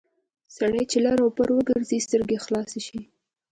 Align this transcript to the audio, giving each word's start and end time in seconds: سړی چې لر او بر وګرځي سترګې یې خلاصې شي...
سړی 0.57 0.83
چې 0.91 0.97
لر 1.05 1.17
او 1.23 1.29
بر 1.37 1.49
وګرځي 1.57 1.97
سترګې 2.05 2.35
یې 2.37 2.43
خلاصې 2.45 2.79
شي... 2.87 3.01